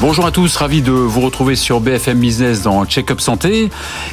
[0.00, 3.68] Bonjour à tous, ravi de vous retrouver sur BFM Business dans Check-up Santé.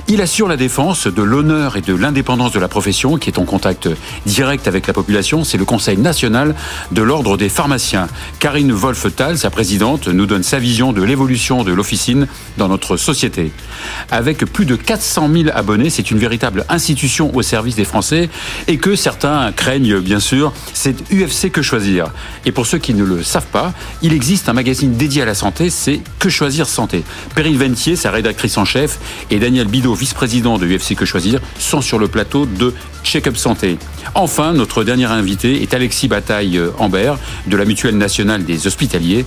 [0.10, 3.46] Il assure la défense de l'honneur et de l'indépendance de la profession qui est en
[3.46, 3.88] contact
[4.26, 5.46] direct avec la population.
[5.46, 6.56] C'est le Conseil national
[6.92, 8.10] de l'ordre des pharmaciens.
[8.40, 12.28] Karine Wolfetal, sa présidente, nous donne sa vision de l'évolution de l'officine
[12.58, 13.54] dans notre société.
[14.12, 18.30] Avec plus de 400 000 abonnés, c'est une véritable institution au service des Français
[18.68, 22.12] et que certains craignent bien sûr, c'est UFC que choisir.
[22.46, 25.34] Et pour ceux qui ne le savent pas, il existe un magazine dédié à la
[25.34, 27.04] santé c'est Que choisir santé.
[27.36, 28.98] Perrine Ventier, sa rédactrice en chef,
[29.30, 33.78] et Daniel Bidot, vice-président de UFC Que choisir, sont sur le plateau de Check-up Santé.
[34.16, 39.26] Enfin, notre dernier invité est Alexis Bataille-Ambert, de la Mutuelle nationale des hospitaliers,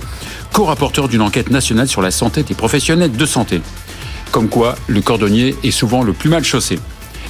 [0.51, 3.61] co-rapporteur d'une enquête nationale sur la santé des professionnels de santé.
[4.31, 6.79] Comme quoi, le cordonnier est souvent le plus mal chaussé.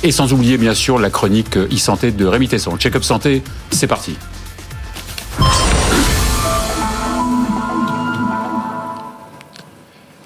[0.03, 2.75] Et sans oublier, bien sûr, la chronique e-santé de Rémi Tesson.
[2.77, 4.15] Check-up Santé, c'est parti.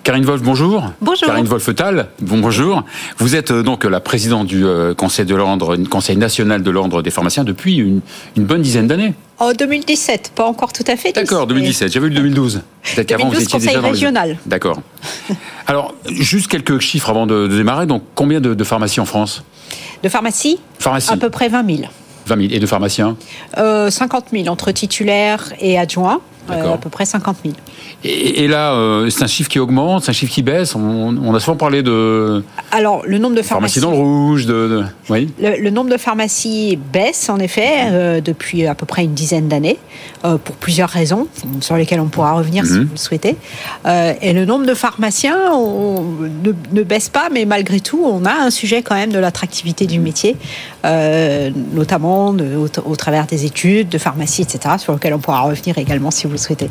[0.06, 0.92] Karine Wolf, bonjour.
[1.02, 1.28] Bonjour.
[1.28, 2.84] Karine Wolfetal, bonjour.
[3.18, 7.02] Vous êtes euh, donc la présidente du euh, Conseil de l'ordre, Conseil national de l'ordre
[7.02, 8.02] des pharmaciens depuis une,
[8.38, 9.16] bonne dizaine d'années.
[9.40, 11.12] En 2017, pas encore tout à fait.
[11.12, 11.92] D'accord, 2017.
[11.92, 12.62] J'avais eu le 2012.
[12.84, 14.38] Peut-être qu'avant vous étiez déjà dans régional.
[14.46, 14.80] D'accord.
[15.66, 17.88] Alors, juste quelques chiffres avant de, démarrer.
[17.88, 19.44] Donc, combien de, pharmacies en France?
[20.04, 20.60] De pharmacies?
[20.78, 21.14] Pharmacie.
[21.14, 21.90] À peu près 20 000.
[22.28, 22.54] 20 000.
[22.54, 23.18] Et de pharmaciens?
[23.58, 26.22] Euh, 50 000 entre titulaires et adjoints.
[26.52, 27.56] Euh, à peu près 50 000.
[28.04, 30.76] Et, là, euh, c'est un chiffre qui augmente, c'est un chiffre qui baisse.
[30.76, 32.44] On, a souvent parlé de.
[32.72, 33.80] Alors, le nombre de pharmacies.
[33.80, 34.84] Pharmacies dans le rouge, de.
[35.10, 35.30] Oui.
[35.40, 39.80] Le, nombre de pharmacies baisse, en effet, euh, depuis à peu près une dizaine d'années,
[40.22, 41.28] pour plusieurs raisons,
[41.62, 42.86] sur lesquelles on pourra revenir si mhm.
[42.86, 43.36] vous le souhaitez.
[43.86, 45.38] et le nombre de pharmaciens
[46.74, 50.00] ne, baisse pas, mais malgré tout, on a un sujet quand même de l'attractivité du
[50.00, 50.36] métier,
[51.74, 52.36] notamment
[52.86, 56.35] au, travers des études, de pharmacie, etc., sur lesquelles on pourra revenir également si vous
[56.38, 56.70] souhaitez.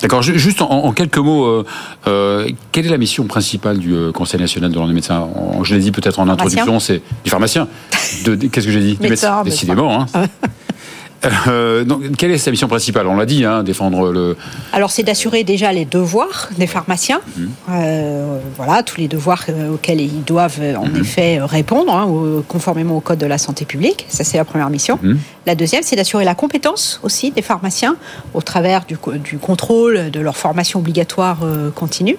[0.00, 0.22] D'accord.
[0.22, 1.64] Juste en, quelques mots, euh,
[2.06, 5.28] euh, quelle est la mission principale du euh, Conseil national de l'ordre des médecins?
[5.62, 7.68] Je l'ai dit peut-être en introduction, c'est du pharmacien.
[8.24, 8.98] Qu'est-ce que j'ai dit?
[9.00, 10.02] Médecin, Décidément.
[10.02, 10.06] Hein.
[11.48, 13.06] Euh, donc, quelle est sa mission principale?
[13.06, 14.36] On l'a dit, hein, défendre le.
[14.72, 17.20] Alors, c'est d'assurer déjà les devoirs des pharmaciens.
[17.36, 17.50] Mhm.
[17.70, 21.00] Euh, voilà, tous les devoirs euh, auxquels ils doivent en mhm.
[21.00, 24.06] effet répondre, hein, conformément au code de la santé publique.
[24.08, 24.98] Ça, c'est la première mission.
[25.02, 25.18] Mhm.
[25.46, 27.96] La deuxième, c'est d'assurer la compétence aussi des pharmaciens
[28.34, 31.38] au travers du, du contrôle de leur formation obligatoire
[31.74, 32.16] continue.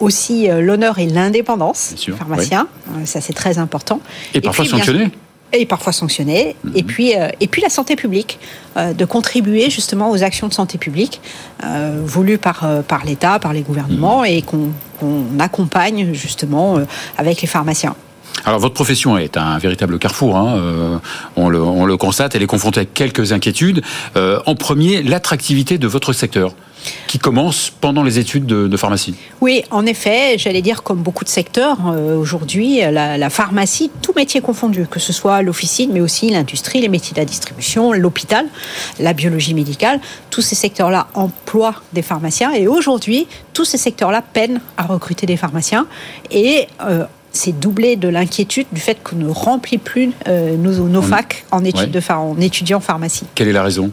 [0.00, 2.68] aussi, l'honneur et l'indépendance des pharmaciens.
[3.04, 4.00] Ça, c'est très important.
[4.34, 5.10] Et, parfois sanctionner
[5.52, 6.56] et parfois sanctionner.
[6.74, 6.86] Et, mhm.
[6.86, 8.38] puis, euh, et puis la santé publique,
[8.76, 11.20] euh, de contribuer justement aux actions de santé publique
[11.64, 14.26] euh, voulues par, par l'État, par les gouvernements, mhm.
[14.26, 14.70] et qu'on
[15.38, 16.78] accompagne justement
[17.18, 17.96] avec les pharmaciens.
[18.44, 21.00] Alors votre profession est un véritable carrefour, hein,
[21.36, 23.82] on, le, on, le, constate, elle est confrontée à quelques inquiétudes.
[24.14, 26.52] en premier, l'attractivité de votre secteur
[27.06, 29.14] qui commence pendant les études de, pharmacie.
[29.40, 34.40] Oui, en effet, j'allais dire comme beaucoup de secteurs euh, aujourd'hui, la, pharmacie, tout métier
[34.40, 38.46] confondu, que ce soit l'officine, mais aussi l'industrie, les métiers de la distribution, l'hôpital,
[39.00, 40.00] la biologie médicale,
[40.30, 45.36] tous ces secteurs-là emploient des pharmaciens et aujourd'hui, tous ces secteurs-là peinent à recruter des
[45.36, 45.86] pharmaciens
[46.30, 47.04] et euh,
[47.36, 51.90] c'est doublé de l'inquiétude du fait qu'on ne remplit plus euh, nos, facs en, études
[51.90, 53.26] de, en étudiants pharmacie.
[53.34, 53.92] Quelle est la raison?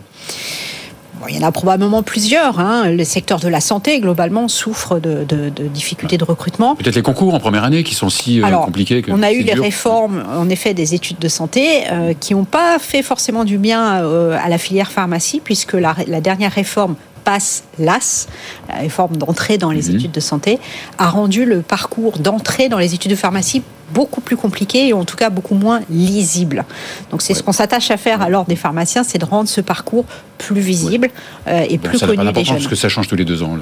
[1.30, 2.59] Il y en a probablement plusieurs.
[2.59, 2.90] Hein.
[2.90, 5.26] Le secteur de la santé, globalement, souffre de,
[5.70, 6.76] difficultés de recrutement.
[6.76, 9.02] Peut-être les concours en première année qui sont si euh, compliqués.
[9.02, 12.46] Que on a eu les réformes, en effet, des études de santé euh, qui n'ont
[12.46, 16.96] pas fait forcément du bien euh, à la filière pharmacie, puisque la, la dernière réforme
[17.23, 18.28] passe LAS,
[18.69, 19.95] la réforme d'entrée dans les mhm.
[19.95, 20.59] études de santé,
[20.97, 23.63] a rendu le parcours d'entrée dans les études de pharmacie
[23.94, 26.66] beaucoup plus compliqué et en tout cas beaucoup moins lisible.
[27.12, 30.06] Donc c'est ce qu'on s'attache à faire alors des pharmaciens, c'est de rendre ce parcours
[30.38, 31.09] plus visible
[31.47, 32.56] euh, et plus connu des jeunes.
[32.56, 33.57] Parce que ça change tous les deux ans.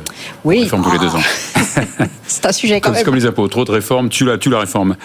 [0.46, 0.68] Oui.
[0.68, 1.22] tous les deux ans.
[2.28, 3.06] c'est un sujet quand comme, même.
[3.06, 4.96] comme les impôts, trop de réformes, tu la, tu la réforme.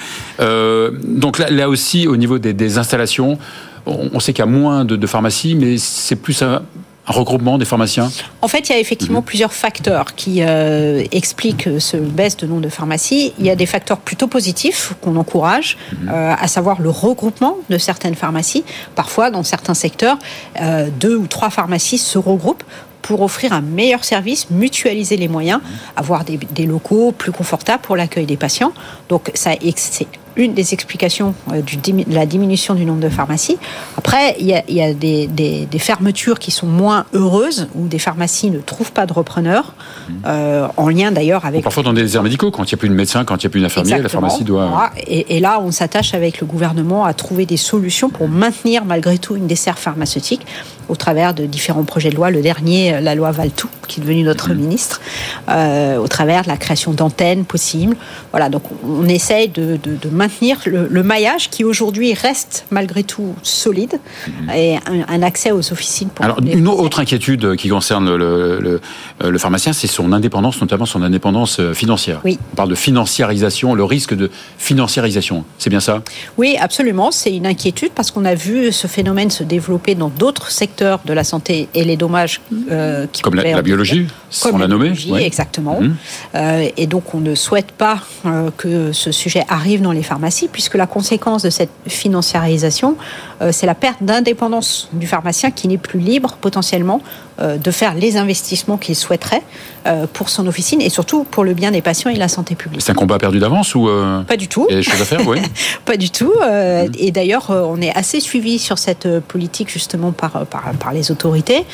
[0.40, 3.38] Euh, donc là, là, aussi, au niveau des, installations,
[3.84, 6.62] on, sait qu'il y a moins de, de pharmacies, mais c'est plus un,
[7.06, 8.10] un regroupement des pharmaciens?
[8.42, 9.26] En fait, il y a effectivement mhm.
[9.26, 13.32] plusieurs facteurs qui euh, expliquent ce baisse de nombre de pharmacies.
[13.38, 16.08] Il y a des facteurs plutôt positifs qu'on encourage, mhm.
[16.08, 18.64] euh, à savoir le regroupement de certaines pharmacies.
[18.94, 20.18] Parfois, dans certains secteurs,
[20.60, 22.64] euh, deux ou trois pharmacies se regroupent
[23.02, 25.70] pour offrir un meilleur service, mutualiser les moyens, mhm.
[25.96, 28.72] avoir des, des, locaux plus confortables pour l'accueil des patients.
[29.08, 33.56] Donc ça c'est une des explications euh, de la diminution du nombre de pharmacies.
[33.96, 37.68] Après, il y a, il y a des, des, des, fermetures qui sont moins heureuses,
[37.74, 39.74] où des pharmacies ne trouvent pas de repreneurs,
[40.08, 40.12] mmh.
[40.26, 41.62] euh, en lien d'ailleurs avec...
[41.62, 43.48] parfois dans des déserts médicaux, quand il n'y a plus de médecin, quand il n'y
[43.48, 44.90] a plus d'infirmier, la pharmacie doit...
[45.06, 49.18] Et, et, là, on s'attache avec le gouvernement à trouver des solutions pour maintenir malgré
[49.18, 50.46] tout une dessert pharmaceutique
[50.88, 52.30] au travers de différents projets de loi.
[52.30, 54.56] Le dernier, la loi Valtou, qui est devenu notre mmh.
[54.56, 55.00] ministre,
[55.48, 57.96] euh, au travers de la création d'antennes possibles.
[58.30, 60.25] Voilà, donc on essaye de, de, de maintenir
[60.66, 64.50] le, le, maillage qui aujourd'hui reste malgré tout solide mmh.
[64.50, 66.08] et un, un, accès aux officines.
[66.08, 68.80] Pour Alors une autre inquiétude qui concerne le, le,
[69.28, 72.20] le pharmacien, c'est son indépendance, notamment son indépendance euh, financière.
[72.24, 72.38] Oui.
[72.52, 75.44] On parle de financiarisation, le risque de financiarisation.
[75.58, 76.02] C'est bien ça?
[76.36, 77.10] Oui, absolument.
[77.10, 81.12] C'est une inquiétude parce qu'on a vu ce phénomène se développer dans d'autres secteurs de
[81.12, 82.40] la santé et les dommages
[82.70, 84.06] euh, qui comme la, la biologie,
[84.42, 84.92] comme on l'a nommé.
[85.08, 85.22] Oui.
[85.22, 85.80] Exactement.
[85.80, 85.96] Mmh.
[86.34, 90.15] Euh, et donc on ne souhaite pas euh, que ce sujet arrive dans les pharmacies
[90.52, 92.96] puisque la conséquence de cette financiarisation,
[93.42, 97.00] euh, c'est la perte d'indépendance du pharmacien qui n'est plus libre potentiellement
[97.40, 99.42] euh, de faire les investissements qu'il souhaiterait
[99.86, 102.80] euh, pour son officine et surtout pour le bien des patients et la santé publique.
[102.82, 103.88] C'est un combat perdu d'avance ou
[104.26, 104.66] Pas du tout.
[104.70, 105.20] Choses à faire,
[105.84, 106.32] pas du tout.
[106.40, 106.92] Mmh.
[106.98, 111.64] Et d'ailleurs, on est assez suivi sur cette politique justement par, par, par les autorités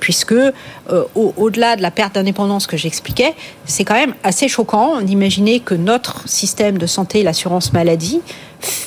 [0.00, 0.34] puisque
[1.14, 3.34] au-delà de la perte d'indépendance que j'expliquais,
[3.64, 8.20] c'est quand même assez choquant d'imaginer que notre système de santé, l'assurance maladie,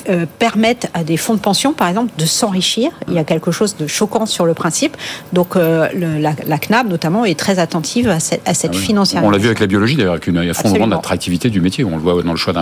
[0.08, 2.90] euh, permettent à des fonds de pension, par exemple, de s'enrichir.
[3.06, 4.96] Il y a quelque chose de choquant sur le principe.
[5.32, 8.76] Donc euh, le, la, la, CNAB, notamment, est très attentive à cette, à cette ah
[8.76, 8.82] oui.
[8.82, 9.28] financiarisation.
[9.28, 11.84] On l'a vu avec la biologie, d'ailleurs, avec une effondrement de l'attractivité du métier.
[11.84, 12.52] On le voit dans le choix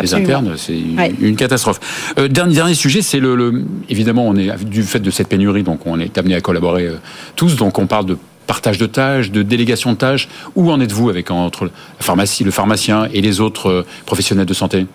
[0.00, 0.54] des internes.
[0.58, 1.14] C'est une, ouais.
[1.18, 1.80] une, catastrophe.
[2.18, 5.62] Euh, dernier, dernier sujet, c'est le, le, Évidemment, on est du fait de cette pénurie,
[5.62, 6.90] donc on est amené à collaborer
[7.36, 7.56] tous.
[7.56, 10.28] Donc on parle de partage de tâches, de délégation de tâches.
[10.54, 11.70] Où en êtes-vous avec entre la
[12.00, 14.86] pharmacie, le pharmacien et les autres euh, professionnels de santé?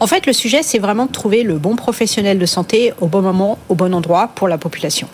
[0.00, 3.22] En fait, le sujet, c'est vraiment de trouver le bon professionnel de santé au bon
[3.22, 5.08] moment, au bon endroit pour la population.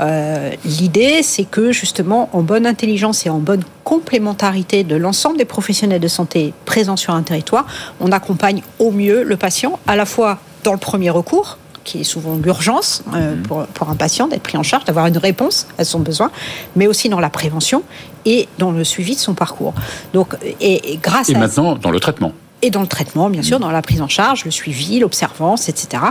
[0.00, 5.44] Euh, L'idée, c'est que justement, en bonne intelligence et en bonne complémentarité de l'ensemble des
[5.44, 7.66] professionnels de santé présents sur un territoire,
[8.00, 12.04] on accompagne au mieux le patient, à la fois dans le premier recours, qui est
[12.04, 15.84] souvent l'urgence euh, pour, pour, un patient d'être pris en charge, d'avoir une réponse à
[15.84, 16.30] son besoin,
[16.74, 17.82] mais aussi dans la prévention
[18.26, 19.72] et dans le suivi de son parcours.
[20.12, 22.32] Donc, et, et grâce et à maintenant dans le traitement
[22.66, 26.02] et dans le traitement, bien sûr, dans la prise en charge, le suivi, l'observance, etc.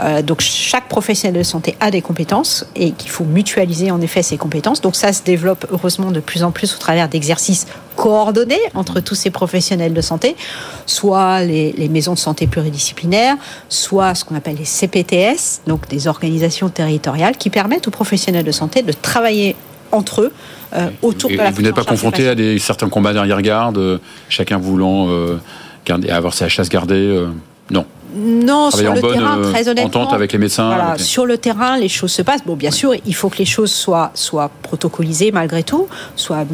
[0.00, 4.22] Euh, donc chaque professionnel de santé a des compétences et qu'il faut mutualiser en effet
[4.22, 4.82] ces compétences.
[4.82, 7.66] Donc ça se développe heureusement de plus en plus au travers d'exercices
[7.96, 10.36] coordonnés entre tous ces professionnels de santé,
[10.84, 13.36] soit les, les, maisons de santé pluridisciplinaires,
[13.68, 18.52] soit ce qu'on appelle les CPTS, donc des organisations territoriales qui permettent aux professionnels de
[18.52, 19.56] santé de travailler
[19.92, 20.32] entre eux
[20.74, 23.98] euh, autour et de la Vous n'êtes pas confronté à des, certains combats derrière-garde, euh,
[24.28, 25.08] chacun voulant...
[25.08, 25.38] Euh
[25.84, 27.28] garder, avoir sa chasse gardée euh,
[27.70, 27.86] Non.
[28.16, 30.10] Non, sur le bonne, terrain, très honnêtement.
[30.12, 30.68] Avec les médecins.
[30.68, 31.04] Voilà, avec les...
[31.04, 32.44] Sur le terrain, les choses se passent.
[32.44, 36.44] Bon, bien sûr, il faut que les choses soient, soient protocolisées malgré tout, soient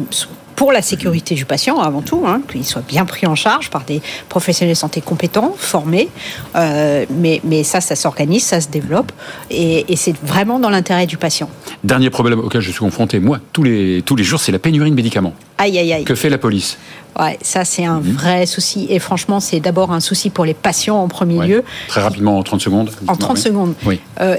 [0.55, 3.83] pour la sécurité du patient avant tout, hein, qu'il soit bien pris en charge par
[3.83, 3.99] des
[4.29, 6.09] professionnels de santé compétents, formés.
[6.55, 9.11] Euh, mais, mais ça, ça s'organise, ça se développe,
[9.49, 11.49] et, et c'est vraiment dans l'intérêt du patient.
[11.83, 14.91] Dernier problème auquel je suis confronté, moi, tous les, tous les jours, c'est la pénurie
[14.91, 15.33] de médicaments.
[15.57, 16.03] Aïe, aïe, aïe.
[16.03, 16.77] Que fait la police?
[17.19, 18.11] Ouais, ça c'est un mmh.
[18.11, 18.87] vrai souci.
[18.89, 21.47] Et franchement, c'est d'abord un souci pour les patients en premier ouais.
[21.47, 21.63] lieu.
[21.87, 22.91] Très rapidement, en 30 secondes.
[23.07, 23.41] En 30 oui.
[23.41, 23.73] secondes.
[23.85, 23.99] Oui.
[24.21, 24.37] Euh,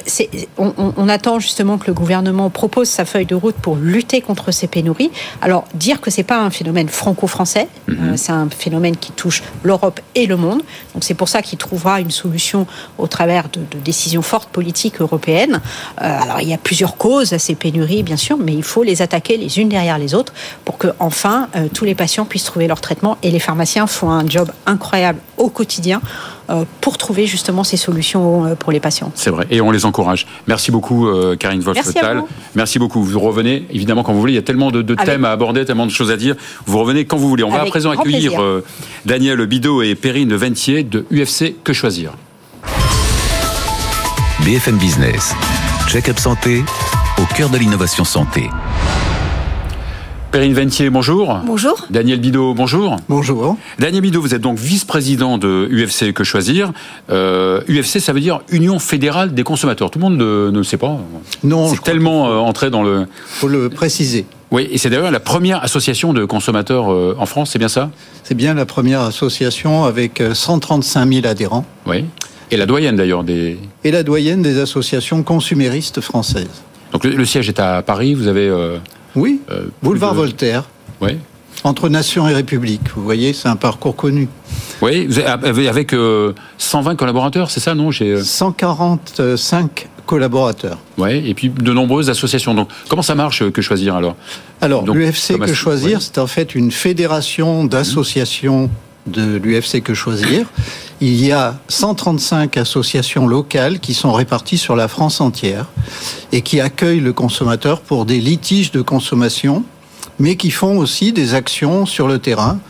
[0.56, 4.22] on, on, on, attend justement que le gouvernement propose sa feuille de route pour lutter
[4.22, 5.10] contre ces pénuries.
[5.42, 7.92] Alors, dire que c'est pas un phénomène franco-français, mmh.
[7.92, 10.62] euh, c'est un phénomène qui touche l'Europe et le monde.
[10.94, 12.66] Donc c'est pour ça qu'il trouvera une solution
[12.96, 15.60] au travers de, de décisions fortes politiques européennes.
[16.00, 18.82] Euh, alors, il y a plusieurs causes à ces pénuries, bien sûr, mais il faut
[18.82, 20.32] les attaquer les unes derrière les autres
[20.64, 24.26] pour que enfin tous les patients puissent trouver leur traitement et les pharmaciens font un
[24.26, 26.00] job incroyable au quotidien
[26.50, 29.12] euh, pour trouver justement ces solutions euh, pour les patients.
[29.14, 30.26] C'est vrai, et on les encourage.
[30.46, 32.22] Merci beaucoup, euh, Karine Wolf-Tal.
[32.54, 33.02] Merci beaucoup.
[33.02, 34.32] Vous revenez évidemment quand vous voulez.
[34.32, 36.34] Il y a tellement de, de thèmes à aborder, tellement de choses à dire.
[36.66, 37.44] Vous revenez quand vous voulez.
[37.44, 38.40] On Avec va à présent accueillir
[39.06, 42.12] Daniel Bidot et Perrine Ventier de UFC Que Choisir.
[44.44, 45.34] BFM Business.
[45.88, 46.64] Check-up santé
[47.19, 48.48] au cœur de l'innovation santé.
[50.32, 51.41] Perrine Ventier, bonjour.
[51.44, 51.86] Bonjour.
[51.91, 52.96] Daniel Bidot, bonjour.
[53.10, 53.58] Bonjour.
[53.79, 56.72] Daniel Bidot, vous êtes donc vice-président de UFC Que Choisir.
[57.10, 59.91] Euh, UFC, ça veut dire Union Fédérale des Consommateurs.
[59.91, 60.96] Tout le monde ne, ne le sait pas.
[61.44, 61.69] Non.
[61.69, 63.06] C'est tellement euh, entré dans le...
[63.27, 64.24] faut le préciser.
[64.51, 67.91] Oui, et c'est d'ailleurs la première association de consommateurs euh, en France, c'est bien ça?
[68.24, 71.67] C'est bien la première association avec 135 000 adhérents.
[71.84, 72.06] Oui.
[72.51, 73.58] Et la doyenne d'ailleurs des...
[73.84, 76.62] Et la doyenne des associations consuméristes françaises.
[76.93, 78.48] Donc le, le siège est à Paris, vous avez...
[78.48, 78.79] Euh,
[79.14, 80.19] oui, euh, boulevard de...
[80.19, 80.64] Voltaire.
[81.00, 81.19] Oui.
[81.64, 82.81] Entre Nation et République.
[82.96, 84.28] Vous voyez, c'est un parcours connu.
[84.81, 85.08] Oui,
[85.69, 85.94] avec
[86.58, 90.78] 120 collaborateurs, c'est ça, non 145 collaborateurs.
[90.98, 92.54] Oui, et puis de nombreuses associations.
[92.54, 94.16] Donc, comment ça marche Que Choisir alors?
[94.60, 98.70] Alors, l'UFC Que Choisir, c'est en fait une fédération d'associations
[99.06, 100.46] de l'UFC Que Choisir.
[101.04, 105.66] Il y a 135 associations locales qui sont réparties sur la France entière
[106.30, 109.64] et qui accueillent le consommateur pour des litiges de consommation,
[110.20, 112.60] mais qui font aussi des actions sur le terrain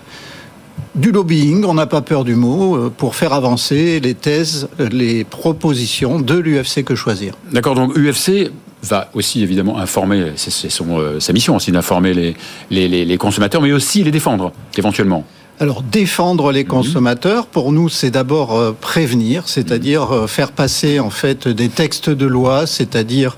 [0.95, 5.25] du lobbying, on n'a pas peur du mot, euh, pour faire avancer les thèses, les
[5.25, 7.35] propositions de l'UFC que choisir.
[7.51, 8.51] D'accord, donc UFC
[8.83, 12.37] va aussi évidemment informer, c'est euh, sa mission aussi d'informer les,
[12.71, 15.25] les, les, consommateurs, mais aussi les défendre éventuellement.
[15.63, 21.47] Alors défendre les consommateurs, pour nous, c'est d'abord euh, prévenir, c'est-à-dire faire passer en fait
[21.47, 23.37] des textes de loi, c'est-à-dire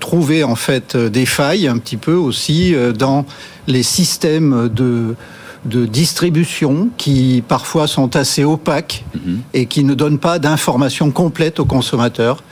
[0.00, 3.24] trouver en fait des failles un petit peu aussi dans
[3.66, 5.14] les systèmes de
[5.64, 9.40] de distribution qui parfois sont assez opaques mhm.
[9.54, 12.42] et qui ne donnent pas d'informations complètes aux consommateurs.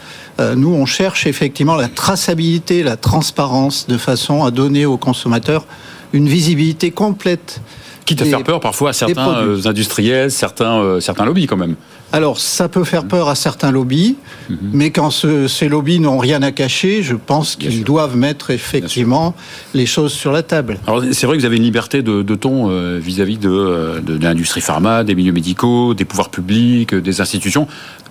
[0.40, 5.66] Euh, nous, on cherche effectivement la traçabilité, la transparence, de façon à donner aux consommateurs
[6.12, 7.61] une visibilité complète.
[8.04, 11.76] Quitte à faire peur parfois à certains euh, industriels, certains, euh, certains lobbies quand même.
[12.12, 14.16] Alors, ça peut faire peur à certains lobbies,
[14.50, 14.59] mhm.
[14.73, 19.35] mais quand ces lobbies n'ont rien à cacher, je pense qu'ils doivent mettre effectivement
[19.73, 20.78] les choses sur la table.
[20.87, 24.61] Alors, c'est vrai que vous avez une liberté de, ton euh, vis-à-vis de, de, l'industrie
[24.61, 27.66] pharma, des milieux médicaux, des pouvoirs publics, des institutions.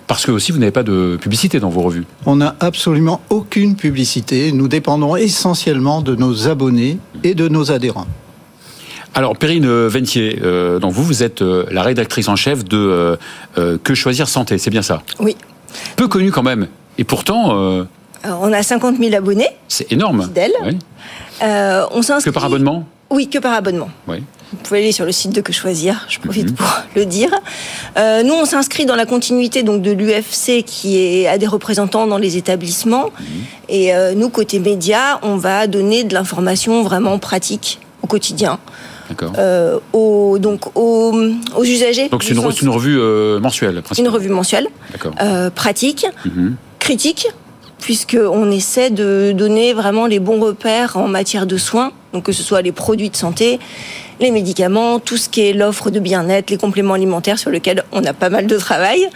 [0.08, 2.04] Parce que aussi, vous n'avez pas de publicité dans vos revues.
[2.26, 4.52] On n'a absolument aucune publicité.
[4.52, 8.06] Nous dépendons essentiellement de nos abonnés et de nos adhérents.
[9.14, 13.16] Alors, Perrine Ventier, euh, donc vous, vous êtes euh, la rédactrice en chef de
[13.58, 15.02] euh, Que choisir santé, c'est bien ça?
[15.18, 15.36] Oui.
[15.96, 16.68] Peu connu quand même.
[16.98, 17.86] Et pourtant.
[18.24, 19.48] on a 50 000 abonnés.
[19.68, 20.24] C'est énorme.
[20.24, 20.52] Fidèles.
[21.40, 22.30] on s'inscrit.
[22.30, 22.86] Que par abonnement?
[23.10, 23.90] Oui, que par abonnement.
[24.08, 24.22] Oui.
[24.52, 26.56] Vous pouvez aller sur le site de Que Choisir, je profite mhm.
[26.56, 27.30] pour le dire.
[27.96, 32.18] nous, on s'inscrit dans la continuité donc de l'UFC qui est, a des représentants dans
[32.18, 33.06] les établissements.
[33.06, 33.26] Mhm.
[33.68, 38.58] Et nous, côté médias, on va donner de l'information vraiment pratique au quotidien.
[39.38, 41.14] Euh, aux, donc aux,
[41.62, 42.08] usagers.
[42.08, 44.68] Donc c'est une, une, revue euh, mensuelle, Une revue mensuelle,
[45.20, 46.56] euh, pratique, mhm.
[46.78, 47.28] critique,
[47.80, 52.42] puisqu'on essaie de donner vraiment les bons repères en matière de soins, donc que ce
[52.42, 53.58] soit les produits de santé,
[54.20, 58.04] les médicaments, tout ce qui est l'offre de bien-être, les compléments alimentaires sur lesquels on
[58.04, 59.08] a pas mal de travail.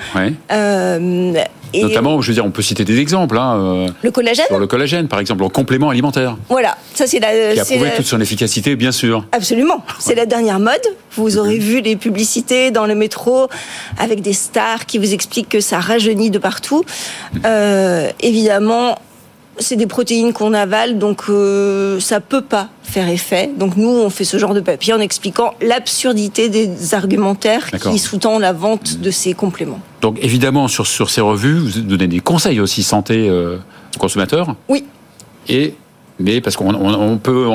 [0.53, 1.33] Euh,
[1.77, 3.37] et Notamment, je veux dire, on peut citer des exemples.
[3.37, 6.37] Hein, euh, le collagène Sur le collagène, par exemple, en complément alimentaire.
[6.49, 7.53] Voilà, ça c'est la...
[7.53, 9.25] Qui a prouvé toute son efficacité, bien sûr.
[9.33, 10.83] Absolument, c'est la dernière mode.
[11.13, 13.49] Vous aurez vu les publicités dans le métro
[13.99, 16.85] avec des stars qui vous expliquent que ça rajeunit de partout.
[17.45, 18.99] Euh, évidemment,
[19.59, 23.51] c'est des protéines qu'on avale, donc euh, ça peut pas faire effet.
[23.57, 28.41] Donc nous, on fait ce genre de papier en expliquant l'absurdité des argumentaires qui sous-tendent
[28.41, 29.81] la vente de ces compléments.
[30.01, 33.57] Donc évidemment, sur, sur ces revues, vous donnez des conseils aussi santé euh,
[33.97, 34.85] aux consommateurs Oui.
[35.49, 35.75] Et
[36.19, 37.47] mais parce qu'on peut,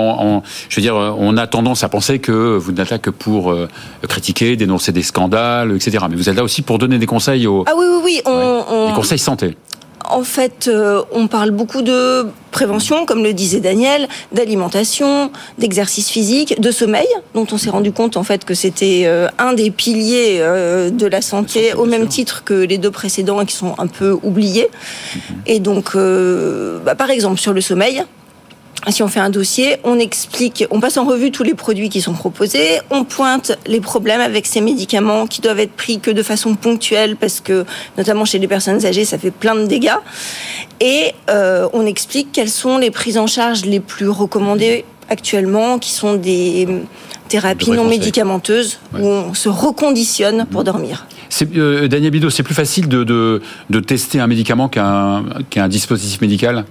[0.70, 3.68] je veux dire, on a tendance à penser que vous n'êtes là que pour euh,
[4.08, 6.06] critiquer, dénoncer des scandales, etc.
[6.10, 7.64] Mais vous êtes là aussi pour donner des conseils aux.
[7.68, 8.22] Ah oui, oui, oui.
[8.26, 9.58] On, Des conseils santé
[10.12, 16.60] en fait, euh, on parle beaucoup de prévention, comme le disait Daniel, d'alimentation, d'exercice physique,
[16.60, 20.38] de sommeil, dont on s'est rendu compte en fait que c'était euh, un des piliers
[20.40, 24.18] euh, de la santé, au même titre que les deux précédents qui sont un peu
[24.24, 24.68] oubliés.
[25.16, 25.22] Mhm.
[25.46, 28.04] Et donc, bah, par exemple, sur le sommeil,
[28.90, 32.02] si on fait un dossier, on explique, on passe en revue tous les produits qui
[32.02, 36.24] sont proposés, on pointe les problèmes avec ces médicaments qui doivent être pris que de
[36.24, 37.66] façon ponctuelle parce que,
[37.98, 39.92] notamment chez les personnes âgées, ça fait plein de dégâts.
[40.80, 45.92] Et euh, on explique quelles sont les prises en charge les plus recommandées actuellement, qui
[45.92, 46.68] sont des
[47.28, 51.06] thérapies non médicamenteuses où on se reconditionne pour dormir.
[51.56, 56.66] Euh, Daniel Bidot, c'est plus facile de, de, tester un médicament qu'un dispositif médical?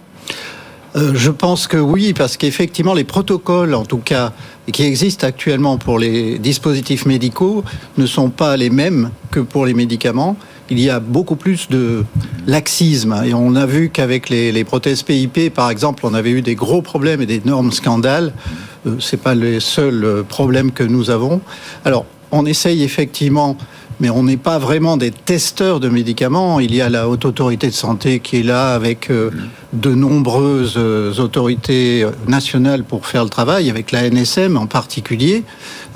[0.96, 4.32] Euh, je pense que oui, parce qu'effectivement, les protocoles, en tout cas,
[4.72, 7.64] qui existent actuellement pour les dispositifs médicaux,
[7.96, 10.36] ne sont pas les mêmes que pour les médicaments.
[10.68, 12.04] Il y a beaucoup plus de
[12.46, 13.22] laxisme.
[13.24, 16.82] Et on a vu qu'avec les, prothèses PIP, par exemple, on avait eu des gros
[16.82, 18.32] problèmes et d'énormes scandales.
[18.86, 21.40] Euh, c'est pas le seul euh, problème que nous avons.
[21.84, 23.56] Alors, on essaye effectivement
[24.00, 26.58] mais on n'est pas vraiment des testeurs de médicaments.
[26.58, 29.30] Il y a la haute autorité de santé qui est là avec euh,
[29.72, 35.44] de nombreuses euh, autorités nationales pour faire le travail, avec la NSM en particulier.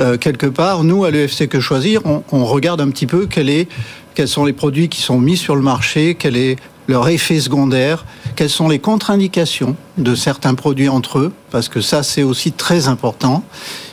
[0.00, 3.68] Euh, quelque part, nous, à l'EFC Que Choisir, on, regarde un petit peu est,
[4.14, 6.56] quels sont les produits qui sont mis sur le marché, quel est
[6.87, 8.04] leur effet secondaire,
[8.37, 12.88] quelles sont les contre-indications de certains produits entre eux, parce que ça c'est aussi très
[12.88, 13.42] important.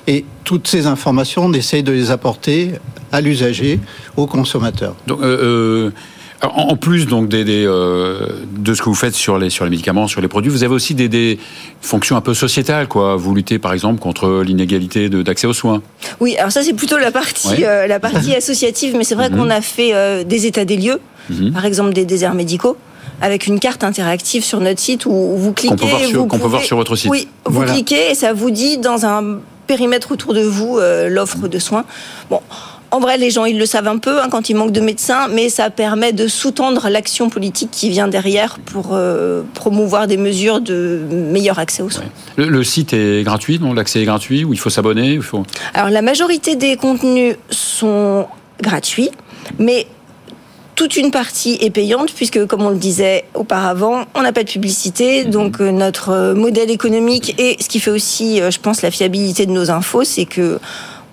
[0.08, 2.74] Et toutes ces informations, on essaye de les apporter
[3.12, 3.80] à l'usager,
[4.18, 4.96] au consommateur.
[5.08, 5.38] Donc, euh,
[5.88, 5.92] euh
[6.44, 8.28] en plus donc des, des euh,
[8.58, 10.74] de ce que vous faites sur les sur les médicaments, sur les produits, vous avez
[10.74, 11.38] aussi des, des
[11.82, 13.16] fonctions un peu sociétales, quoi.
[13.16, 15.82] Vous luttez par exemple contre l'inégalité d'accès aux soins.
[16.20, 19.38] Oui, alors ça c'est plutôt la partie euh, la partie associative, mais c'est vrai mhm.
[19.38, 21.52] qu'on a fait euh, des états des lieux, mhm.
[21.52, 22.76] par exemple des déserts médicaux
[23.24, 25.76] avec une carte interactive sur notre site où vous cliquez.
[25.76, 27.12] Qu'on peut, voir sur, peut voir sur votre site.
[27.12, 29.38] Oui, vous cliquez et ça vous dit dans un
[29.68, 31.86] périmètre autour de vous l'offre de soins.
[32.30, 32.42] Bon,
[32.94, 35.30] en vrai, les gens, ils le savent un peu hein, quand il manque de médecins,
[35.30, 40.60] mais ça permet de sous-tendre l'action politique qui vient derrière pour euh, promouvoir des mesures
[40.60, 42.04] de meilleur accès aux soins.
[42.36, 43.74] Le, site est gratuit, non?
[43.74, 45.44] L'accès est gratuit ou il faut s'abonner faut...
[45.74, 48.28] Alors, la majorité des contenus sont
[48.62, 49.10] gratuits,
[49.58, 49.88] mais
[50.76, 54.50] toute une partie est payante puisque, comme on le disait auparavant, on n'a pas de
[54.50, 55.26] publicité.
[55.26, 55.32] Mhm.
[55.32, 59.46] Donc euh, notre euh, modèle économique et ce qui fait aussi, je pense, la fiabilité
[59.46, 60.60] de nos infos, c'est que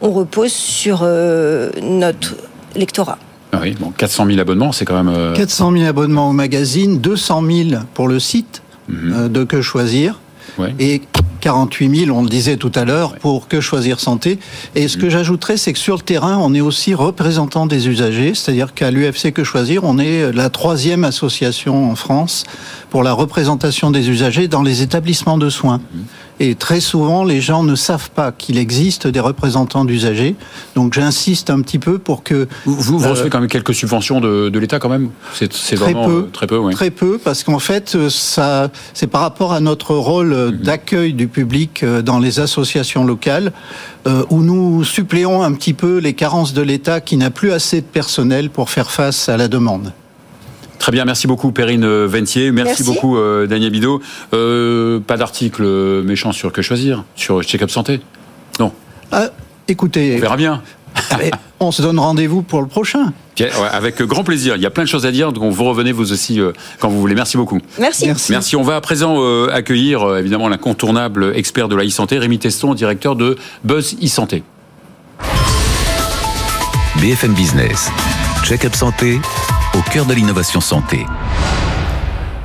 [0.00, 2.36] on repose sur euh, notre
[2.76, 3.18] lectorat.
[3.52, 5.34] Ah oui, bon, 400 000 abonnements, c'est quand même...
[5.34, 9.14] 400 euh, 000 abonnements au magazine, 200 000 pour le site mhm.
[9.14, 10.20] euh, de Que Choisir.
[10.80, 11.02] Et
[11.40, 14.38] 48 000, on le disait tout à l'heure, pour Que Choisir Santé.
[14.74, 15.10] Et ce que mhm.
[15.10, 19.32] j'ajouterais, c'est que sur le terrain, on est aussi représentant des usagers, c'est-à-dire qu'à l'UFC
[19.32, 22.44] Que Choisir, on est la troisième association en France
[22.90, 25.80] pour la représentation des usagers dans les établissements de soins.
[25.92, 26.04] Mhm.
[26.40, 30.36] Et très souvent, les gens ne savent pas qu'il existe des représentants d'usagers.
[30.74, 32.46] Donc j'insiste un petit peu pour que...
[32.64, 35.10] Vous, vous euh, recevez quand même quelques subventions de, de l'État quand même?
[35.34, 36.74] C'est très peu, euh, très peu, oui.
[36.74, 40.50] Très peu, parce qu'en fait, euh, ça, c'est par rapport à notre rôle mhm.
[40.58, 43.52] d'accueil du public dans les associations locales,
[44.30, 47.86] où nous suppléons un petit peu les carences de l'État qui n'a plus assez de
[47.86, 49.92] personnel pour faire face à la demande.
[50.78, 54.00] Très bien, merci beaucoup Perrine Ventier, merci, beaucoup euh, Daniel Bidot.
[54.32, 55.64] Euh, pas d'article
[56.02, 58.00] méchant sur Que Choisir, sur Check-up Santé
[58.60, 58.72] Non.
[59.10, 59.28] Ah,
[59.66, 60.14] écoutez.
[60.16, 60.62] On verra bien.
[61.60, 63.12] on se donne rendez-vous pour le prochain.
[63.72, 64.56] avec grand plaisir.
[64.56, 66.88] Il y a plein de choses à dire, donc vous revenez vous aussi euh, quand
[66.88, 67.14] vous voulez.
[67.14, 67.58] Merci beaucoup.
[67.78, 68.10] Merci.
[68.30, 68.56] Merci.
[68.56, 73.36] On va à présent accueillir évidemment l'incontournable expert de la e-santé, Rémi Teston, directeur de
[73.64, 74.42] Buzz e-santé.
[77.00, 77.90] BFM Business,
[78.44, 79.20] Check-up Santé,
[79.88, 81.06] cœur de l'innovation santé.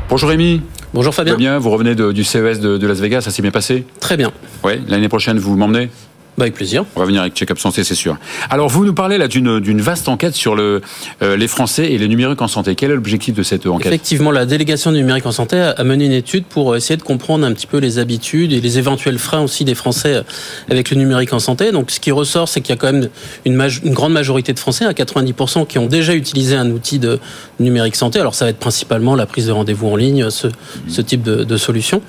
[0.09, 0.61] Bonjour Rémi.
[0.93, 1.35] Bonjour Fabien.
[1.35, 3.85] bien, vous revenez du CES de, de Las Vegas, ça s'est bien passé?
[3.99, 4.31] Très bien.
[4.63, 5.89] Oui, l'année prochaine vous m'emmenez?
[6.37, 6.85] Bah, avec plaisir.
[6.95, 8.17] On va venir avec Check-up Santé, c'est sûr.
[8.49, 10.81] Alors, vous nous parlez là d'une vaste enquête sur le,
[11.21, 12.75] euh, les Français et les numériques en santé.
[12.75, 13.87] Quel est l'objectif de cette enquête?
[13.87, 17.45] Effectivement, la délégation du numérique en santé a mené une étude pour essayer de comprendre
[17.45, 20.23] un petit peu les habitudes et les éventuels freins aussi des Français euh,
[20.69, 21.71] avec le numérique en santé.
[21.71, 23.09] Donc, ce qui ressort, c'est qu'il y a quand même
[23.45, 27.19] une, une, grande majorité de Français, à 90%, qui ont déjà utilisé un outil de
[27.59, 28.19] numérique santé.
[28.19, 30.47] Alors, ça va être principalement la prise de rendez-vous en ligne, ce,
[30.87, 32.01] ce type de, de solution.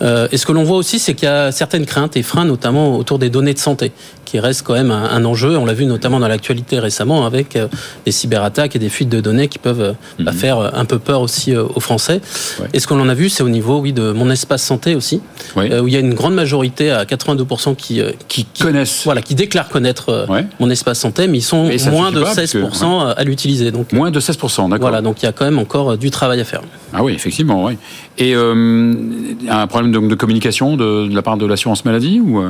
[0.00, 2.44] Euh, et ce que l'on voit aussi, c'est qu'il y a certaines craintes et freins,
[2.44, 3.92] notamment autour des données santé
[4.28, 5.56] qui reste quand même un, enjeu.
[5.56, 7.66] On l'a vu notamment dans l'actualité récemment avec euh,
[8.04, 10.38] des cyberattaques et des fuites de données qui peuvent euh, bah, mhm.
[10.38, 12.20] faire un peu peur aussi euh, aux Français.
[12.74, 15.22] Et ce qu'on en a vu, c'est au niveau oui, de mon espace santé aussi,
[15.56, 19.70] où il y a une grande majorité à 82% qui, qui, connaissent, voilà, qui déclarent
[19.70, 20.26] connaître
[20.60, 23.70] mon espace santé, mais ils sont moins de 16% à l'utiliser.
[23.70, 24.78] Donc moins de 16%, d'accord.
[24.88, 26.60] Voilà, donc il y a quand même encore du travail à faire.
[26.92, 27.78] Ah oui, effectivement, oui.
[28.18, 32.42] Et un problème de, de communication de, de, la part de l'assurance maladie ou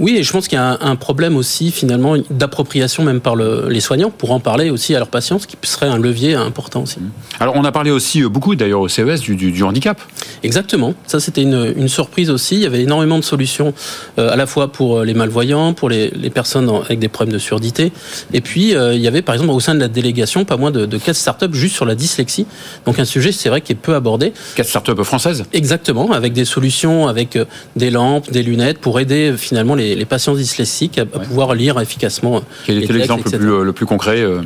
[0.00, 3.80] oui, et je pense qu'il y a un, problème aussi finalement d'appropriation même par les
[3.80, 7.00] soignants pour en parler aussi à leurs patients, ce qui serait un levier important aussi.
[7.00, 7.10] Mmh.
[7.40, 10.00] Alors on a parlé aussi euh, beaucoup d'ailleurs au CES du, handicap.
[10.42, 12.56] Exactement, ça c'était une, surprise aussi.
[12.56, 13.72] Il y avait énormément de solutions
[14.18, 17.38] euh, à la fois pour euh, les malvoyants, pour les, personnes avec des problèmes de
[17.38, 17.90] surdité,
[18.34, 20.84] et puis il y avait par exemple au sein de la délégation pas moins de,
[20.84, 22.46] de 4 startups juste sur la dyslexie.
[22.84, 24.32] Donc un sujet c'est vrai qui est peu abordé.
[24.56, 27.38] 4 startups françaises Exactement, avec des solutions, avec
[27.76, 32.42] des lampes, des lunettes pour aider finalement les les, patients dyslexiques à, pouvoir lire efficacement.
[32.64, 34.40] Quel était l'exemple le plus, concret euh,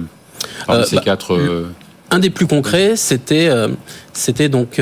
[0.69, 1.69] euh, ces bah, quatre euh,
[2.11, 3.49] un des plus concrets, c'était
[4.13, 4.79] c'était donc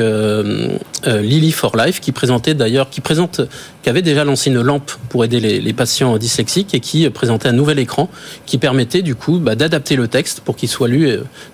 [1.05, 3.39] Lily for Life qui présentait d'ailleurs qui présente
[3.83, 7.53] qui avait déjà lancé une lampe pour aider les, patients dyslexiques et qui présentait un
[7.53, 8.09] nouvel écran
[8.45, 11.07] qui permettait du coup bah, d'adapter le texte pour qu'il soit lu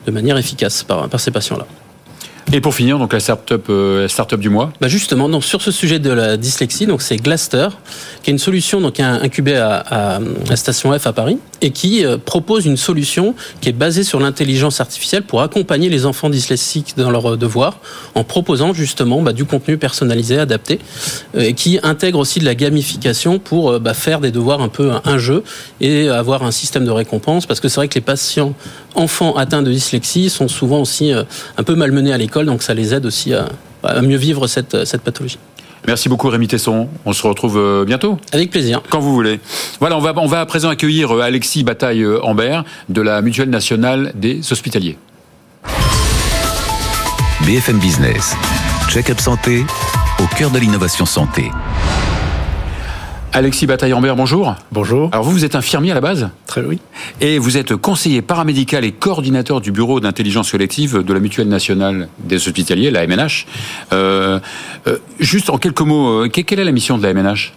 [0.07, 1.67] de manière efficace par, par ces patients-là.
[2.53, 4.07] Et pour finir, donc la start-up euh,
[4.37, 4.71] du mois.
[4.79, 7.67] Bah justement, donc sur ce sujet de la dyslexie, donc c'est Glaster,
[8.23, 12.05] qui est une solution donc incubée à, à, à, Station F à Paris et qui
[12.05, 16.93] euh, propose une solution qui est basée sur l'intelligence artificielle pour accompagner les enfants dyslexiques
[16.97, 17.79] dans leurs euh, devoirs,
[18.15, 20.79] en proposant justement bah, du contenu personnalisé, adapté,
[21.35, 25.17] et qui intègre aussi de la gamification pour bah, faire des devoirs un peu un,
[25.17, 25.43] jeu
[25.81, 28.53] et avoir un système de récompense, parce que c'est vrai que les patients
[28.95, 32.93] enfants atteints de dyslexie sont souvent aussi un peu malmenés à l'école donc ça les
[32.93, 33.47] aide aussi à,
[34.01, 35.39] mieux vivre cette, cette pathologie.
[35.87, 36.89] Merci beaucoup Rémi Tesson.
[37.05, 38.17] On se retrouve euh, bientôt.
[38.33, 38.81] Avec plaisir.
[38.89, 39.39] Quand vous voulez.
[39.79, 44.11] Voilà, on va, on va à présent accueillir euh, Alexis Bataille-Ambert de la Mutuelle Nationale
[44.13, 44.97] des Hospitaliers.
[47.45, 48.35] BFM Business.
[48.89, 49.63] Check-up santé
[50.19, 51.49] au cœur de l'innovation santé.
[53.37, 54.55] Alexis Bataille-Ambert, bonjour.
[54.71, 55.09] Bonjour.
[55.11, 56.79] Alors vous, vous êtes infirmier à la base Très oui.
[57.21, 62.09] Et vous êtes conseiller paramédical et coordinateur du bureau d'intelligence collective de la Mutuelle nationale
[62.17, 63.45] des hospitaliers, la MNH.
[63.93, 64.39] Euh,
[64.87, 67.53] euh, juste en quelques mots, euh, quelle est la mission de la MNH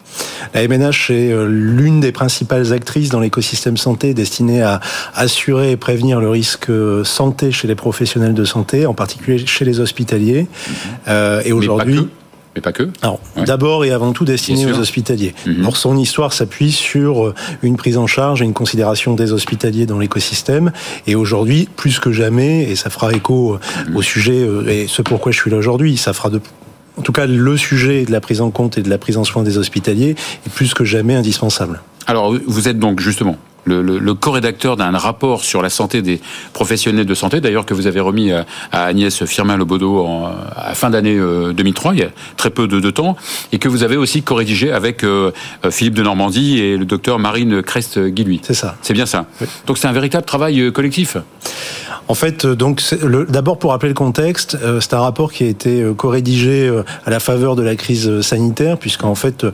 [0.52, 4.80] La MNH est l'une des principales actrices dans l'écosystème santé destinée à
[5.14, 6.70] assurer et prévenir le risque
[7.04, 10.46] santé chez les professionnels de santé, en particulier chez les hospitaliers.
[11.08, 12.06] Euh, et aujourd'hui,
[12.56, 12.88] Mais pas que.
[13.02, 13.44] Alors, Ouais.
[13.44, 15.34] d'abord et avant tout destiné aux hospitaliers.
[15.46, 15.60] Mhm.
[15.60, 19.86] Alors, son histoire s'appuie sur euh, une prise en charge et une considération des hospitaliers
[19.86, 20.72] dans l'écosystème.
[21.06, 23.58] Et aujourd'hui, plus que jamais, et ça fera écho euh,
[23.90, 23.96] Mhm.
[23.96, 26.40] au sujet, euh, et ce pourquoi je suis là aujourd'hui, ça fera de
[26.98, 29.24] en tout cas, le sujet de la prise en compte et de la prise en
[29.24, 31.80] soin des hospitaliers est plus que jamais indispensable.
[32.06, 36.20] Alors, vous êtes donc justement le, le, le co-rédacteur d'un rapport sur la santé des
[36.52, 40.90] professionnels de santé, d'ailleurs que vous avez remis à, à Agnès Firmin-Lebaudot en, à fin
[40.90, 43.16] d'année euh, 2003, il y a très peu de, de temps,
[43.52, 45.32] et que vous avez aussi co-rédigé avec euh,
[45.64, 48.40] euh, Philippe de Normandie et le docteur Marine Crest-Guilluy.
[48.42, 48.76] C'est ça.
[48.82, 49.26] C'est bien ça.
[49.66, 51.16] Donc c'est un véritable travail euh, collectif.
[52.10, 52.82] En fait, euh, donc,
[53.28, 56.68] d'abord pour rappeler le contexte, euh, c'est un rapport qui a été euh, co-rédigé
[57.06, 59.46] à la faveur de la crise sanitaire, puisqu'en fait,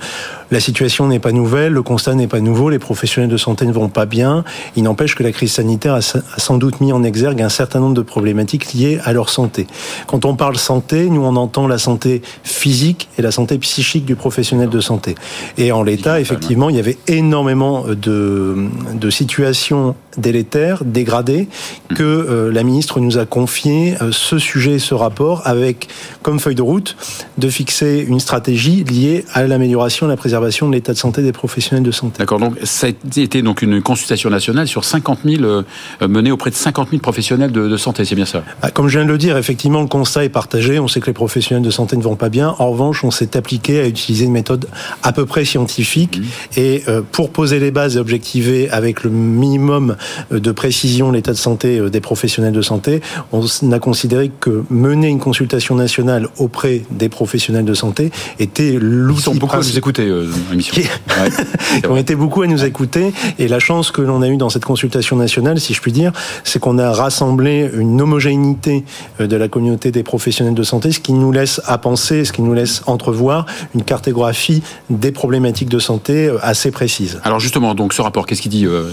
[0.50, 3.72] la situation n'est pas nouvelle, le constat n'est pas nouveau, les professionnels de santé ne
[3.72, 4.42] vont pas bien.
[4.74, 7.50] Il n'empêche que la crise sanitaire a, sa- a sans doute mis en exergue un
[7.50, 9.66] certain nombre de problématiques liées à leur santé.
[10.06, 14.16] Quand on parle santé, nous on entend la santé physique et la santé psychique du
[14.16, 15.14] professionnel de santé.
[15.58, 18.56] Et en l'état, effectivement, il y avait énormément de,
[18.94, 21.48] de situations délétères, dégradées,
[21.94, 25.88] que euh, la ministre nous a confié euh, ce sujet et ce rapport avec
[26.22, 26.96] comme feuille de route
[27.38, 31.32] de fixer une stratégie liée à l'amélioration et la préservation de l'état de santé des
[31.32, 32.18] professionnels de santé.
[32.18, 32.38] D'accord.
[32.38, 35.62] Donc ça a été donc une consultation nationale sur 50 000 euh,
[36.08, 38.04] menée auprès de 50 000 professionnels de, de santé.
[38.04, 38.42] C'est bien ça?
[38.62, 40.78] Ah, Comme je viens de le dire, effectivement, le constat est partagé.
[40.78, 42.54] On sait que les professionnels de santé ne vont pas bien.
[42.58, 44.66] En revanche, on s'est appliqué à utiliser une méthode
[45.02, 46.20] à peu près scientifique.
[46.56, 49.96] Et euh, pour poser les bases et objectiver avec le minimum
[50.32, 53.00] euh, de précision l'état de santé euh, des professionnels de santé,
[53.32, 58.78] on a considéré que mener une consultation nationale auprès des professionnels de santé était Ils
[58.78, 60.74] l'outil sont beaucoup à nous écouter, euh, l'émission.
[60.74, 63.12] Qui- Ouais, ont été beaucoup à nous écouter.
[63.38, 66.12] Et la chance que l'on a eue dans cette consultation nationale, si je puis dire,
[66.44, 68.84] c'est qu'on a rassemblé une homogénéité
[69.20, 72.32] euh, de la communauté des professionnels de santé, ce qui nous laisse à penser, ce
[72.32, 77.20] qui nous laisse entrevoir une cartographie des problématiques de santé euh, assez précise.
[77.24, 78.90] Alors justement, donc ce rapport, qu'est-ce qu'il dit euh,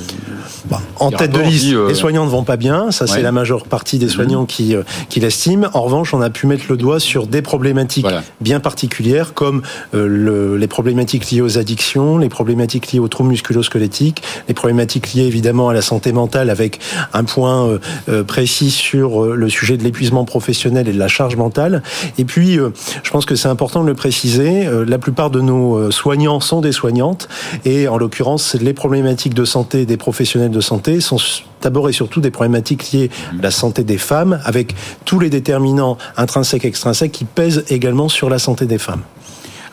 [0.66, 3.12] Bon, en tête de liste, dit, euh, les soignants ne vont pas bien, ça Ouais.
[3.14, 5.68] C'est la majeure partie des soignants qui, euh, qui l'estiment.
[5.74, 8.22] En revanche, on a pu mettre le doigt sur des problématiques Voilà.
[8.42, 9.62] bien particulières comme
[9.96, 15.14] euh, le- les problématiques liées aux addictions, les problématiques liées aux troubles musculo-squelettiques, les problématiques
[15.14, 16.80] liées évidemment à la santé mentale avec
[17.14, 21.82] un point euh, précis sur le sujet de l'épuisement professionnel et de la charge mentale.
[22.18, 22.70] Et puis, euh,
[23.04, 26.72] je pense que c'est important de le préciser, la plupart de nos soignants sont des
[26.72, 27.30] soignantes
[27.66, 31.18] et en l'occurrence, les problématiques de santé des professionnels de santé sont
[31.64, 35.98] d'abord et surtout des problématiques liées à la santé des femmes avec tous les déterminants
[36.18, 39.02] intrinsèques et extrinsèques qui pèsent également sur la santé des femmes.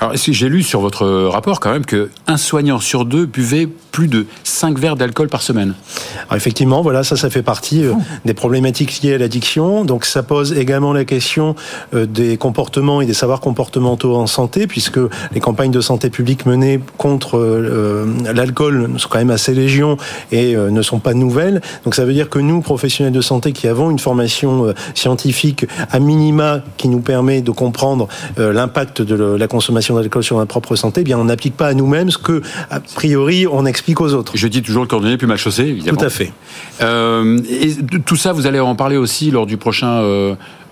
[0.00, 3.26] Alors, est-ce que j'ai lu sur votre rapport quand même que un soignant sur deux
[3.26, 5.74] buvait plus de 5 verres d'alcool par semaine?
[6.22, 7.92] Alors effectivement, voilà, ça, ça fait partie euh,
[8.24, 9.84] des problématiques liées à l'addiction.
[9.84, 11.54] Donc, ça pose également la question
[11.92, 14.98] euh, des comportements et des savoirs comportementaux en santé, puisque
[15.32, 19.98] les campagnes de santé publique menées contre euh, l'alcool sont quand même assez légion
[20.32, 21.60] et ne sont pas nouvelles.
[21.84, 25.98] Donc, ça veut dire que nous, professionnels de santé, qui avons une formation scientifique à
[25.98, 28.08] minima qui nous permet de comprendre
[28.38, 29.89] l'impact de la consommation
[30.20, 33.46] sur notre propre santé, eh bien, on n'applique pas à nous-mêmes ce que, a priori,
[33.46, 34.32] on explique aux autres.
[34.36, 35.98] Je dis toujours le cordonnier plus mal chaussé, évidemment.
[35.98, 36.32] Tout à fait.
[36.80, 37.74] Euh, et
[38.04, 40.02] tout ça, vous allez en parler aussi lors du prochain,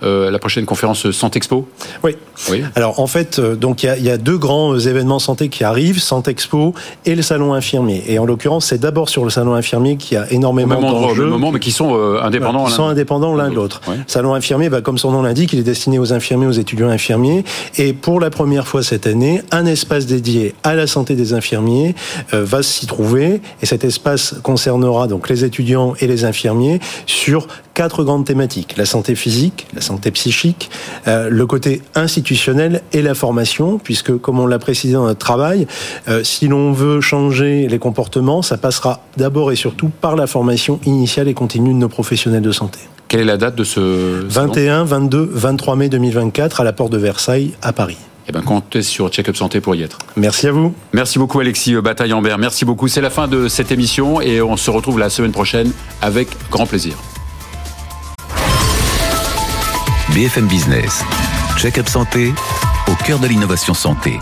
[0.03, 1.69] euh, euh, la prochaine conférence Santexpo
[2.03, 2.17] Oui.
[2.51, 2.63] Oui.
[2.75, 5.19] Alors en fait, euh, donc il y a, il y a deux grands euh, événements
[5.19, 8.05] santé qui arrivent, Santexpo et le salon infirmier.
[8.09, 11.53] Et en l'occurrence, c'est d'abord sur le salon infirmier qui a énormément au même moment,
[11.53, 12.65] mais qui sont euh, indépendants.
[12.65, 13.81] Qui l'un sont indépendants l'un de l'autre.
[13.89, 13.97] Ouais.
[14.07, 17.45] Salon infirmier, bah, comme son nom l'indique, il est destiné aux infirmiers, aux étudiants infirmiers.
[17.77, 21.95] Et pour la première fois cette année, un espace dédié à la santé des infirmiers
[22.35, 23.41] euh, va s'y trouver.
[23.63, 27.47] Et cet espace concernera donc les étudiants et les infirmiers sur
[27.79, 30.69] quatre grandes thématiques la santé physique, la santé psychique,
[31.07, 35.69] euh, le côté institutionnel et la formation, puisque comme on l'a précisé dans notre travail,
[36.09, 40.81] euh, si l'on veut changer les comportements, ça passera d'abord et surtout par la formation
[40.87, 42.81] initiale et continue de nos professionnels de santé.
[43.07, 44.49] Quelle est la date de ce salon?
[44.49, 47.99] 21, 22, 23 mai 2024 à la porte de Versailles à Paris.
[48.29, 49.99] eh ben, comptez sur Check-up Santé pour y être.
[50.17, 50.75] Merci à vous.
[50.93, 52.39] Merci beaucoup Alexis Bataille-Ambert.
[52.39, 52.89] Merci beaucoup.
[52.89, 55.71] C'est la fin de cette émission et on se retrouve la semaine prochaine
[56.03, 56.97] avec grand plaisir.
[60.19, 61.05] BFM Business.
[61.59, 62.35] Check-up santé
[62.89, 64.19] au cœur de l'innovation santé.